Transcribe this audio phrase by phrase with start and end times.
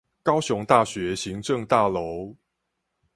[0.23, 2.35] 高雄大學行政大樓